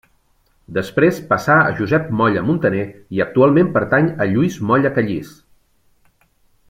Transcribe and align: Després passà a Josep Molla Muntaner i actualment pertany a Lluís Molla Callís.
Després 0.77 1.19
passà 1.33 1.57
a 1.65 1.75
Josep 1.81 2.09
Molla 2.21 2.43
Muntaner 2.47 2.87
i 3.17 3.21
actualment 3.27 3.69
pertany 3.77 4.09
a 4.25 4.29
Lluís 4.33 4.59
Molla 4.71 4.93
Callís. 4.97 5.39